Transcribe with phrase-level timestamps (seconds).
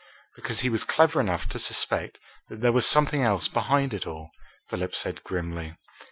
[0.35, 2.19] "Because he was clever enough to suspect
[2.49, 4.31] that there was something else behind it all,"
[4.67, 5.75] Philip said grimly.